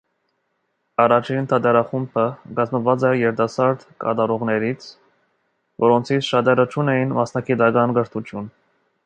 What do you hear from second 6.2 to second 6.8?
շատերը